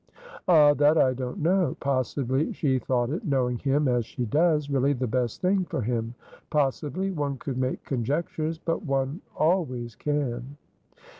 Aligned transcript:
"Ah, 0.47 0.73
that 0.73 0.97
I 0.97 1.13
don't 1.13 1.37
know. 1.39 1.77
Possibly 1.79 2.51
she 2.53 2.79
thought 2.79 3.11
it, 3.11 3.23
knowing 3.23 3.59
him 3.59 3.87
as 3.87 4.03
she 4.03 4.25
does, 4.25 4.67
really 4.67 4.93
the 4.93 5.05
best 5.05 5.41
thing 5.43 5.63
for 5.65 5.83
him. 5.83 6.15
Possiblyone 6.49 7.37
could 7.37 7.59
make 7.59 7.83
conjectures. 7.83 8.57
But 8.57 8.83
one 8.83 9.21
always 9.37 9.93
can." 9.93 10.57